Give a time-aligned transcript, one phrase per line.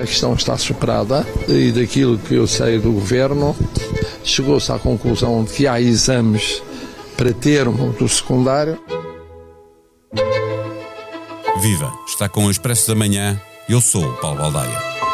[0.00, 3.54] A questão está superada e daquilo que eu sei do governo,
[4.24, 6.62] chegou-se à conclusão de que há exames
[7.18, 8.80] para termo do secundário.
[11.60, 11.92] Viva!
[12.08, 13.38] Está com o Expresso da Manhã.
[13.68, 15.09] Eu sou o Paulo Baldaia.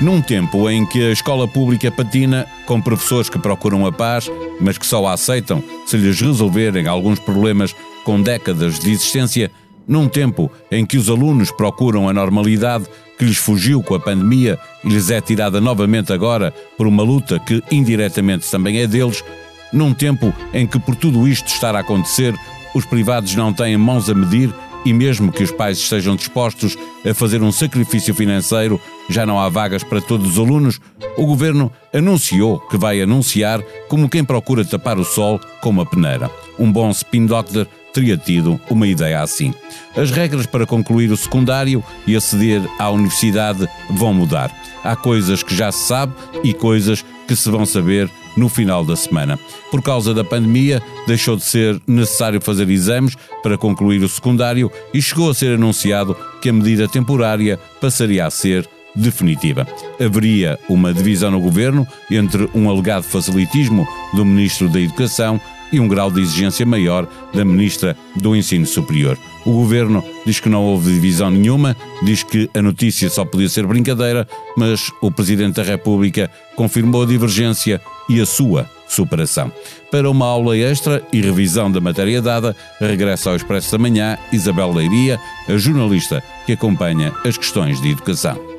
[0.00, 4.76] Num tempo em que a escola pública patina, com professores que procuram a paz, mas
[4.76, 7.74] que só a aceitam se lhes resolverem alguns problemas
[8.04, 9.50] com décadas de existência,
[9.88, 12.84] num tempo em que os alunos procuram a normalidade
[13.18, 17.38] que lhes fugiu com a pandemia e lhes é tirada novamente agora por uma luta
[17.38, 19.24] que indiretamente também é deles,
[19.72, 22.34] num tempo em que por tudo isto estar a acontecer,
[22.74, 24.52] os privados não têm mãos a medir
[24.86, 29.48] e mesmo que os pais estejam dispostos a fazer um sacrifício financeiro, já não há
[29.48, 30.80] vagas para todos os alunos,
[31.16, 36.30] o governo anunciou que vai anunciar como quem procura tapar o sol com uma peneira.
[36.56, 39.52] Um bom spin doctor teria tido uma ideia assim.
[39.96, 44.54] As regras para concluir o secundário e aceder à universidade vão mudar.
[44.84, 48.94] Há coisas que já se sabe e coisas que se vão saber no final da
[48.94, 49.38] semana.
[49.70, 55.00] Por causa da pandemia, deixou de ser necessário fazer exames para concluir o secundário e
[55.00, 59.66] chegou a ser anunciado que a medida temporária passaria a ser definitiva.
[60.00, 65.40] Haveria uma divisão no governo entre um alegado facilitismo do Ministro da Educação
[65.72, 69.18] e um grau de exigência maior da Ministra do Ensino Superior.
[69.46, 73.64] O governo diz que não houve divisão nenhuma, diz que a notícia só podia ser
[73.64, 79.52] brincadeira, mas o Presidente da República confirmou a divergência e a sua superação.
[79.88, 84.72] Para uma aula extra e revisão da matéria dada, regressa ao Expresso da Manhã Isabel
[84.72, 88.55] Leiria, a jornalista que acompanha as questões de educação.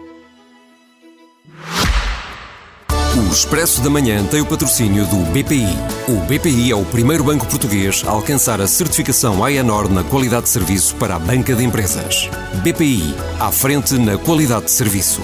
[3.28, 5.68] O Expresso da Manhã tem o patrocínio do BPI.
[6.08, 10.50] O BPI é o primeiro banco português a alcançar a certificação AENOR na qualidade de
[10.50, 12.30] serviço para a banca de empresas.
[12.64, 15.22] BPI, à frente na qualidade de serviço.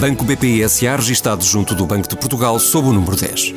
[0.00, 3.52] Banco BPI SA registado junto do Banco de Portugal sob o número 10.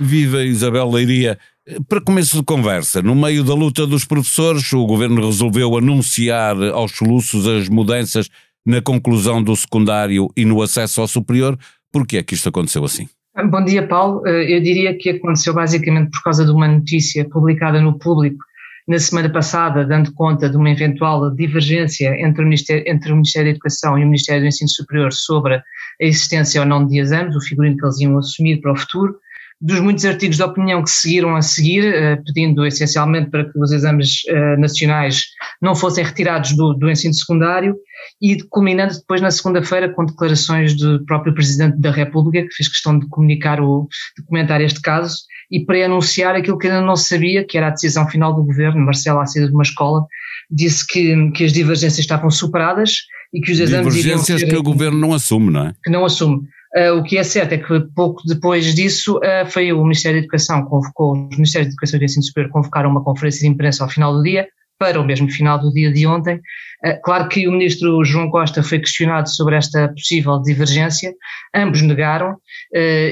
[0.00, 1.38] Viva Isabel Leiria.
[1.86, 6.92] Para começo de conversa, no meio da luta dos professores, o governo resolveu anunciar aos
[6.92, 8.30] soluços as mudanças
[8.66, 11.56] na conclusão do secundário e no acesso ao superior.
[11.92, 13.08] Por que é que isto aconteceu assim?
[13.50, 14.26] Bom dia, Paulo.
[14.26, 18.44] Eh, eu diria que aconteceu basicamente por causa de uma notícia publicada no público
[18.88, 23.48] na semana passada, dando conta de uma eventual divergência entre o Ministério, entre o Ministério
[23.48, 25.62] da Educação e o Ministério do Ensino Superior sobre a
[26.00, 29.16] existência ou não de exames, o figurino que eles iam assumir para o futuro
[29.60, 33.72] dos muitos artigos de opinião que seguiram a seguir, eh, pedindo essencialmente para que os
[33.72, 35.22] exames eh, nacionais
[35.62, 37.74] não fossem retirados do, do ensino secundário
[38.20, 42.98] e culminando depois na segunda-feira com declarações do próprio Presidente da República, que fez questão
[42.98, 45.16] de comunicar o, de comentar este caso
[45.50, 49.24] e pré-anunciar aquilo que ainda não sabia, que era a decisão final do governo, Marcelo,
[49.26, 50.04] saída de uma escola,
[50.50, 52.98] disse que, que as divergências estavam superadas
[53.32, 55.74] e que os exames Divergências que o governo não assume, não é?
[55.82, 56.46] Que não assume.
[56.76, 60.24] Uh, o que é certo é que pouco depois disso uh, foi o Ministério da
[60.24, 63.82] Educação convocou, os Ministérios da Educação e do Ensino Superior convocaram uma conferência de imprensa
[63.82, 64.46] ao final do dia,
[64.78, 66.36] para o mesmo final do dia de ontem.
[66.84, 71.14] Uh, claro que o Ministro João Costa foi questionado sobre esta possível divergência,
[71.54, 72.36] ambos negaram,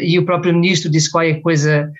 [0.02, 1.90] e o próprio Ministro disse qualquer coisa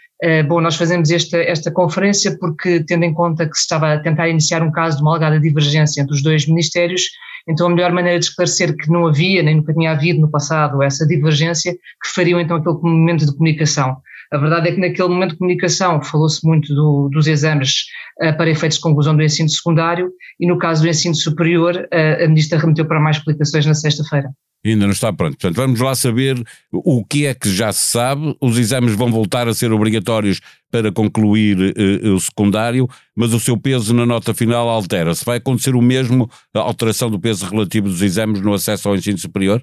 [0.48, 4.28] Bom, nós fazemos esta, esta conferência porque, tendo em conta que se estava a tentar
[4.28, 7.10] iniciar um caso de uma alegada divergência entre os dois ministérios,
[7.48, 10.82] então, a melhor maneira de esclarecer que não havia, nem nunca tinha havido no passado,
[10.82, 13.96] essa divergência, que fariam então aquele momento de comunicação.
[14.32, 17.84] A verdade é que naquele momento de comunicação falou-se muito do, dos exames
[18.22, 20.10] uh, para efeitos de conclusão do ensino secundário
[20.40, 24.30] e no caso do ensino superior, uh, a ministra remeteu para mais explicações na sexta-feira.
[24.64, 25.36] Ainda não está pronto.
[25.36, 26.42] Portanto, vamos lá saber
[26.72, 28.34] o que é que já se sabe.
[28.40, 33.58] Os exames vão voltar a ser obrigatórios para concluir uh, o secundário, mas o seu
[33.58, 35.24] peso na nota final altera-se.
[35.24, 39.18] Vai acontecer o mesmo, a alteração do peso relativo dos exames no acesso ao ensino
[39.18, 39.62] superior?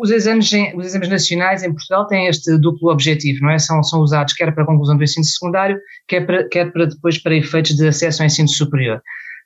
[0.00, 3.58] Os exames, os exames nacionais em Portugal têm este duplo objetivo, não é?
[3.58, 7.18] São, são usados quer para a conclusão do ensino secundário, quer para, quer para depois
[7.18, 9.02] para efeitos de acesso ao ensino superior.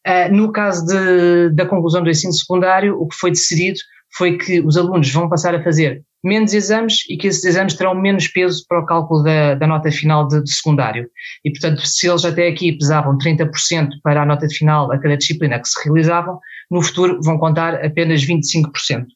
[0.07, 3.79] Uh, no caso de, da conclusão do ensino secundário, o que foi decidido
[4.15, 7.95] foi que os alunos vão passar a fazer menos exames e que esses exames terão
[7.95, 11.09] menos peso para o cálculo da, da nota final de, de, secundário.
[11.45, 15.59] E, portanto, se eles até aqui pesavam 30% para a nota final a cada disciplina
[15.59, 16.39] que se realizavam,
[16.71, 19.07] no futuro vão contar apenas 25%.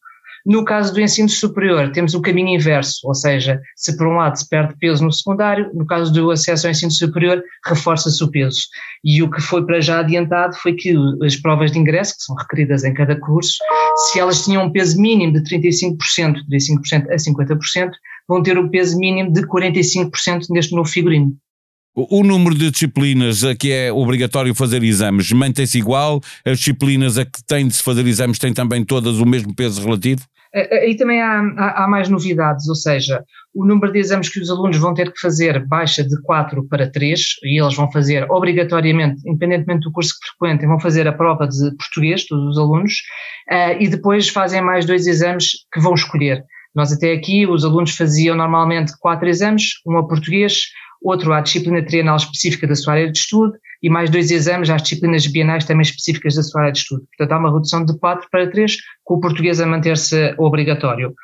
[0.46, 4.36] No caso do ensino superior, temos o caminho inverso, ou seja, se por um lado
[4.36, 8.60] se perde peso no secundário, no caso do acesso ao ensino superior, reforça-se o peso.
[9.04, 10.94] E o que foi para já adiantado foi que
[11.24, 13.56] as provas de ingresso, que são requeridas em cada curso,
[13.96, 17.90] se elas tinham um peso mínimo de 35%, de 35% a 50%,
[18.28, 21.36] vão ter um peso mínimo de 45% neste novo figurino.
[21.92, 26.20] O, número de disciplinas a que é obrigatório fazer exames mantém-se igual?
[26.44, 29.82] As disciplinas a que têm de se fazer exames têm também todas o mesmo peso
[29.82, 30.22] relativo?
[30.56, 31.38] Aí também há,
[31.84, 33.22] há, mais novidades, ou seja,
[33.54, 36.90] o número de exames que os alunos vão ter que fazer baixa de 4 para
[36.90, 41.46] 3, e eles vão fazer obrigatoriamente, independentemente do curso que frequentem, vão fazer a prova
[41.46, 42.94] de português, todos os alunos,
[43.50, 46.42] uh, e depois fazem mais dois exames que vão escolher.
[46.74, 50.64] Nós até aqui, os alunos faziam normalmente quatro exames, um a português,
[51.02, 54.82] outro à disciplina trienal específica da sua área de estudo e mais dois exames às
[54.82, 57.04] disciplinas bienais também específicas da sua área de estudo.
[57.16, 61.14] Portanto, há uma redução de 4 para 3, com o português a manter-se obrigatório.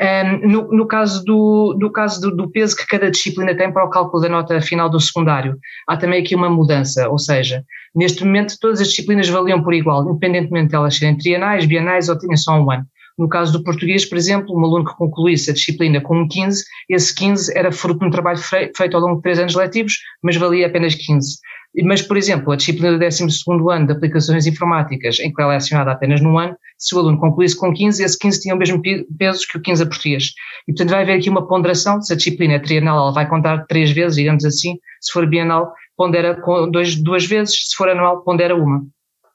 [0.00, 3.84] Um, no, no, caso, do, no caso do, do, peso que cada disciplina tem para
[3.84, 5.56] o cálculo da nota final do secundário,
[5.86, 10.02] há também aqui uma mudança, ou seja, neste momento todas as disciplinas valiam por igual,
[10.10, 12.84] independentemente de elas serem trienais, bienais ou tenham só um ano.
[13.16, 16.64] No caso do português, por exemplo, um aluno que concluísse a disciplina com um 15,
[16.88, 20.36] esse 15 era fruto de um trabalho feito ao longo de três anos letivos, mas
[20.36, 21.38] valia apenas 15.
[21.82, 23.24] Mas, por exemplo, a disciplina do 12
[23.72, 27.56] ano de aplicações informáticas, em que é lecionada apenas num ano, se o aluno concluísse
[27.56, 28.80] com 15, esse 15 tinha o mesmo
[29.18, 30.32] peso que o 15 a português.
[30.68, 32.00] E, portanto, vai haver aqui uma ponderação.
[32.00, 34.78] Se a disciplina é trienal, ela vai contar três vezes, digamos assim.
[35.00, 36.40] Se for bienal, pondera
[36.70, 37.70] dois, duas vezes.
[37.70, 38.84] Se for anual, pondera uma.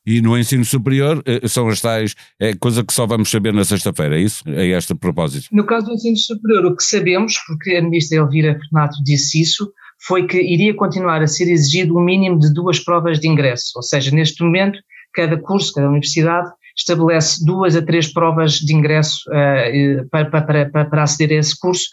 [0.09, 3.63] E no ensino superior eh, são as tais, é coisa que só vamos saber na
[3.63, 4.43] sexta-feira, é isso?
[4.47, 5.49] É este propósito?
[5.51, 9.71] No caso do ensino superior, o que sabemos, porque a ministra Elvira Fernando disse isso,
[10.07, 13.83] foi que iria continuar a ser exigido um mínimo de duas provas de ingresso, ou
[13.83, 14.79] seja, neste momento,
[15.13, 20.85] cada curso, cada universidade estabelece duas a três provas de ingresso uh, para, para, para,
[20.85, 21.83] para aceder a esse curso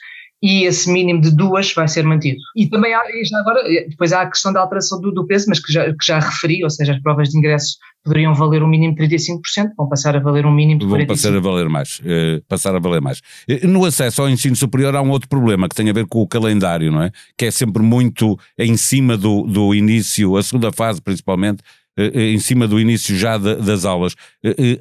[0.42, 2.38] e esse mínimo de duas vai ser mantido.
[2.54, 5.46] E também há, e já agora, depois há a questão da alteração do, do peso,
[5.48, 8.68] mas que já, que já referi, ou seja, as provas de ingresso poderiam valer um
[8.68, 10.96] mínimo de 35%, vão passar a valer um mínimo de 45%.
[10.98, 13.20] Vão passar a valer mais, uh, passar a valer mais.
[13.64, 16.28] No acesso ao ensino superior há um outro problema que tem a ver com o
[16.28, 17.10] calendário, não é?
[17.36, 21.60] Que é sempre muito em cima do, do início, a segunda fase principalmente,
[21.98, 24.14] uh, em cima do início já de, das aulas.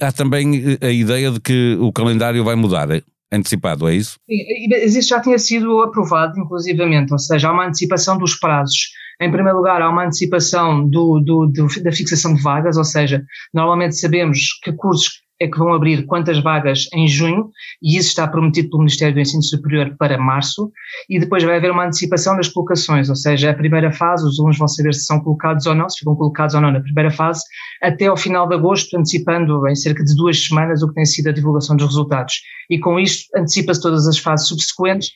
[0.01, 2.89] há também a ideia de que o calendário vai mudar
[3.31, 4.15] antecipado, é isso?
[4.29, 4.67] Sim,
[4.97, 8.89] isso já tinha sido aprovado, inclusivamente, ou seja, há uma antecipação dos prazos.
[9.21, 13.23] Em primeiro lugar, há uma antecipação do, do, do, da fixação de vagas, ou seja,
[13.53, 17.49] normalmente sabemos que cursos é que vão abrir quantas vagas em junho,
[17.81, 20.71] e isso está prometido pelo Ministério do Ensino Superior para março,
[21.09, 24.57] e depois vai haver uma antecipação das colocações, ou seja, a primeira fase, os alunos
[24.57, 27.41] vão saber se são colocados ou não, se ficam colocados ou não na primeira fase,
[27.81, 31.29] até ao final de agosto, antecipando em cerca de duas semanas o que tem sido
[31.29, 32.41] a divulgação dos resultados.
[32.69, 35.11] E com isto antecipa-se todas as fases subsequentes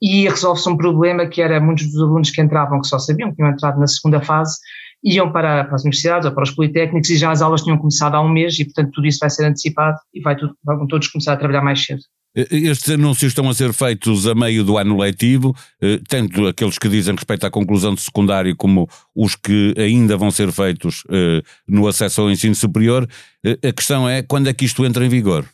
[0.00, 3.36] e resolve-se um problema que era muitos dos alunos que entravam, que só sabiam que
[3.36, 4.56] tinham entrado na segunda fase,
[5.04, 8.14] iam para, para, as universidades ou para os politécnicos e já as aulas tinham começado
[8.14, 11.08] há um mês e, portanto, tudo isso vai ser antecipado e vai tudo, vão todos
[11.08, 12.02] começar a trabalhar mais cedo.
[12.34, 16.88] Estes anúncios estão a ser feitos a meio do ano letivo, eh, tanto aqueles que
[16.88, 18.86] dizem respeito à conclusão de secundário como
[19.16, 23.08] os que ainda vão ser feitos eh, no acesso ao ensino superior.
[23.44, 25.46] Eh, a questão é quando é que isto entra em vigor?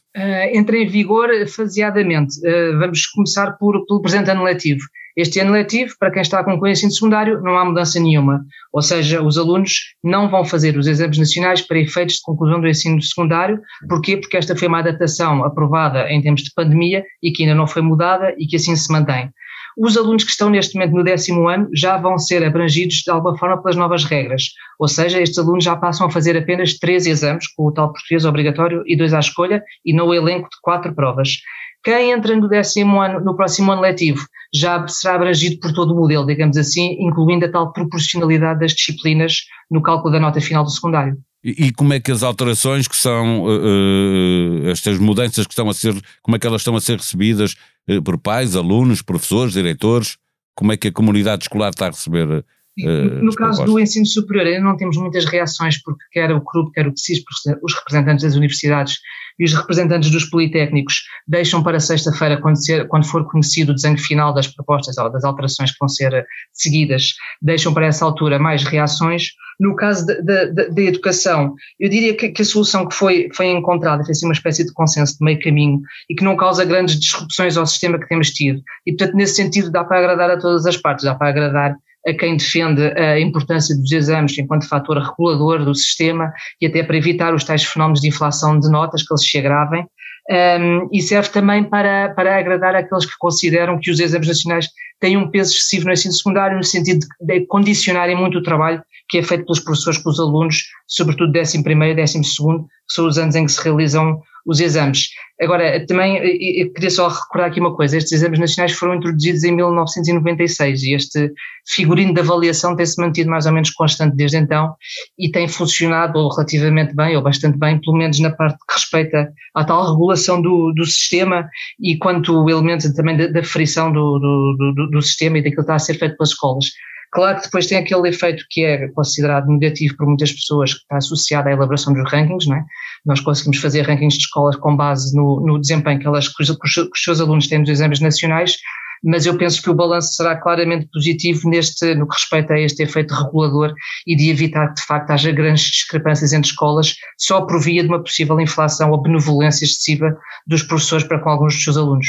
[0.52, 2.40] Entra em vigor faseadamente.
[2.78, 4.80] Vamos começar por, pelo presente ano letivo.
[5.16, 8.44] Este ano letivo, para quem está com o ensino secundário, não há mudança nenhuma.
[8.72, 12.66] Ou seja, os alunos não vão fazer os exames nacionais para efeitos de conclusão do
[12.66, 13.60] ensino secundário.
[13.88, 14.16] Porquê?
[14.16, 17.82] Porque esta foi uma adaptação aprovada em tempos de pandemia e que ainda não foi
[17.82, 19.30] mudada e que assim se mantém.
[19.76, 23.36] Os alunos que estão neste momento no décimo ano já vão ser abrangidos de alguma
[23.36, 24.50] forma pelas novas regras.
[24.78, 28.24] Ou seja, estes alunos já passam a fazer apenas três exames, com o tal português
[28.24, 31.38] obrigatório e dois à escolha, e não o elenco de quatro provas.
[31.84, 35.96] Quem entra no décimo ano, no próximo ano letivo, já será abrangido por todo o
[35.96, 40.70] modelo, digamos assim, incluindo a tal proporcionalidade das disciplinas no cálculo da nota final do
[40.70, 41.18] secundário.
[41.44, 45.74] E, e como é que as alterações que são, uh, estas mudanças que estão a
[45.74, 47.54] ser, como é que elas estão a ser recebidas
[47.90, 50.16] uh, por pais, alunos, professores, diretores?
[50.56, 52.42] Como é que a comunidade escolar está a receber
[52.78, 56.72] Uh, no caso do ensino superior, ainda não temos muitas reações, porque quer o CRUP,
[56.72, 57.22] quer o CSIS,
[57.62, 58.98] os representantes das universidades
[59.38, 64.32] e os representantes dos politécnicos deixam para sexta-feira, quando, quando, for conhecido o desenho final
[64.32, 69.30] das propostas ou das alterações que vão ser seguidas, deixam para essa altura mais reações.
[69.58, 74.10] No caso da educação, eu diria que, que, a solução que foi, foi encontrada foi
[74.10, 77.64] assim uma espécie de consenso de meio caminho e que não causa grandes disrupções ao
[77.64, 78.60] sistema que temos tido.
[78.84, 81.76] E, portanto, nesse sentido, dá para agradar a todas as partes, dá para agradar
[82.06, 86.96] a quem defende a importância dos exames enquanto fator regulador do sistema e até para
[86.96, 89.86] evitar os tais fenómenos de inflação de notas que eles se agravem.
[90.30, 94.68] Um, e serve também para, para agradar aqueles que consideram que os exames nacionais
[94.98, 98.82] têm um peso excessivo no ensino secundário, no sentido de, de condicionarem muito o trabalho
[99.08, 103.18] que é feito pelos professores com os alunos, sobretudo 11 e 12, que são os
[103.18, 105.08] anos em que se realizam os exames.
[105.40, 109.52] Agora, também eu queria só recordar aqui uma coisa: estes exames nacionais foram introduzidos em
[109.52, 111.32] 1996 e este
[111.66, 114.74] figurino de avaliação tem-se mantido mais ou menos constante desde então
[115.18, 119.64] e tem funcionado relativamente bem, ou bastante bem, pelo menos na parte que respeita à
[119.64, 121.48] tal regulação do, do sistema
[121.80, 125.56] e quanto o elemento também da, da frição do, do, do, do sistema e daquilo
[125.56, 126.66] que está a ser feito pelas escolas.
[127.14, 130.96] Claro que depois tem aquele efeito que é considerado negativo por muitas pessoas, que está
[130.96, 132.64] associado à elaboração dos rankings, não é?
[133.06, 136.50] Nós conseguimos fazer rankings de escolas com base no, no desempenho que, elas, que, os,
[136.50, 138.56] que os seus alunos têm nos exames nacionais,
[139.04, 142.82] mas eu penso que o balanço será claramente positivo neste, no que respeita a este
[142.82, 143.74] efeito regulador
[144.06, 147.88] e de evitar que de facto haja grandes discrepâncias entre escolas só por via de
[147.88, 150.16] uma possível inflação ou benevolência excessiva
[150.46, 152.06] dos professores para com alguns dos seus alunos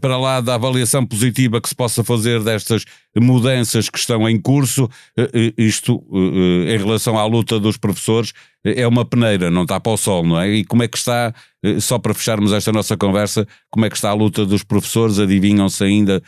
[0.00, 2.84] para lá da avaliação positiva que se possa fazer destas
[3.16, 8.32] mudanças que estão em curso, eh, eh, isto eh, em relação à luta dos professores
[8.64, 10.50] é uma peneira, não está para o sol, não é?
[10.50, 11.32] E como é que está,
[11.80, 15.18] só para fecharmos esta nossa conversa, como é que está a luta dos professores?
[15.18, 16.20] Adivinham-se ainda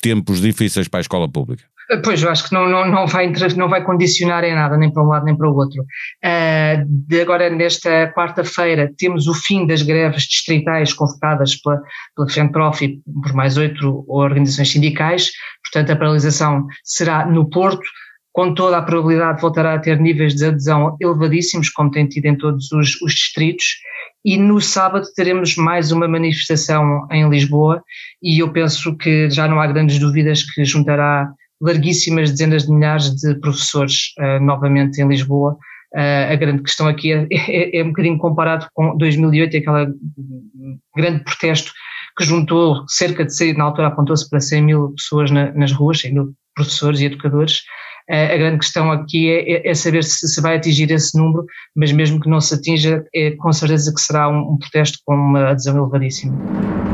[0.00, 1.64] tempos difíceis para a escola pública?
[2.02, 5.02] Pois, eu acho que não, não, não, vai, não vai condicionar em nada, nem para
[5.02, 5.82] um lado nem para o outro.
[5.82, 11.82] Uh, de agora, nesta quarta-feira, temos o fim das greves distritais convocadas pela,
[12.16, 15.30] pela FENPROF e por mais oito organizações sindicais,
[15.62, 17.84] portanto, a paralisação será no Porto,
[18.32, 22.36] com toda a probabilidade voltará a ter níveis de adesão elevadíssimos, como tem tido em
[22.36, 23.76] todos os, os distritos,
[24.24, 27.84] e no sábado teremos mais uma manifestação em Lisboa,
[28.22, 31.30] e eu penso que já não há grandes dúvidas que juntará
[31.60, 35.56] larguíssimas dezenas de milhares de professores uh, novamente em Lisboa.
[35.94, 39.86] Uh, a grande questão aqui é, é, é, um bocadinho comparado com 2008, aquela
[40.96, 41.72] grande protesto
[42.16, 46.00] que juntou cerca de, 100, na altura apontou-se para 100 mil pessoas na, nas ruas,
[46.00, 47.60] 100 mil professores e educadores.
[48.10, 51.46] Uh, a grande questão aqui é, é, é saber se, se, vai atingir esse número,
[51.74, 55.14] mas mesmo que não se atinja, é com certeza que será um, um protesto com
[55.14, 56.93] uma adesão elevadíssima.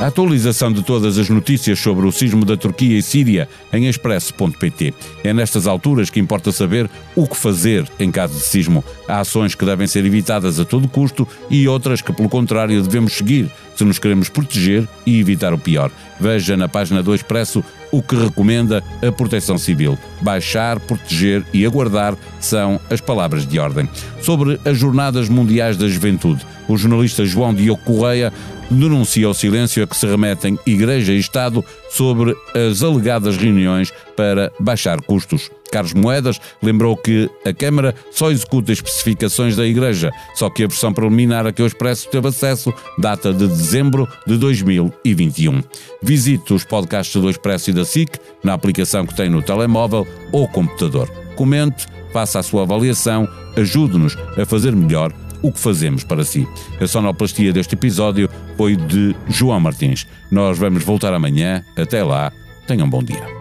[0.00, 4.94] A atualização de todas as notícias sobre o sismo da Turquia e Síria em expresso.pt.
[5.24, 8.84] É nestas alturas que importa saber o que fazer em caso de sismo.
[9.08, 13.14] Há ações que devem ser evitadas a todo custo e outras que, pelo contrário, devemos
[13.14, 15.90] seguir se nos queremos proteger e evitar o pior.
[16.20, 19.98] Veja na página do Expresso o que recomenda a Proteção Civil.
[20.20, 23.88] Baixar, proteger e aguardar são as palavras de ordem.
[24.22, 28.32] Sobre as Jornadas Mundiais da Juventude, o jornalista João Diogo Correia
[28.70, 34.52] denuncia o silêncio a que se remetem Igreja e Estado sobre as alegadas reuniões para
[34.60, 35.50] baixar custos.
[35.72, 40.92] Carlos Moedas lembrou que a Câmara só executa especificações da Igreja, só que a versão
[40.92, 45.62] preliminar a que o Expresso teve acesso data de dezembro de 2021.
[46.02, 50.48] Visite os podcasts do Expresso e da SIC na aplicação que tem no telemóvel ou
[50.48, 51.08] computador.
[51.36, 56.46] Comente, faça a sua avaliação, ajude-nos a fazer melhor o que fazemos para si.
[56.80, 60.06] A sonoplastia deste episódio foi de João Martins.
[60.30, 61.64] Nós vamos voltar amanhã.
[61.76, 62.32] Até lá,
[62.66, 63.38] tenham um bom dia.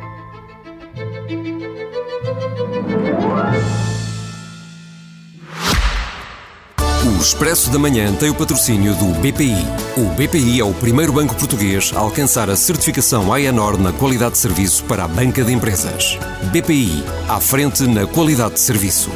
[7.17, 9.65] O Expresso da Manhã tem o patrocínio do BPI.
[9.97, 14.37] O BPI é o primeiro banco português a alcançar a certificação AENOR na qualidade de
[14.37, 16.19] serviço para a banca de empresas.
[16.51, 19.09] BPI, à frente na qualidade de serviço.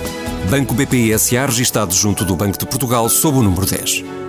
[0.50, 4.21] Banco BPI SA registado junto do Banco de Portugal sob o número 10.